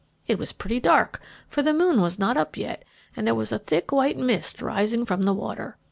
[0.25, 2.83] It was pretty dark, for the moon was not up yet,
[3.15, 5.77] and there was a thick white mist rising from the water.